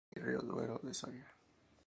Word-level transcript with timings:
Voleibol 0.09 0.25
Río 0.41 0.41
Duero 0.41 0.81
Soria. 0.95 1.27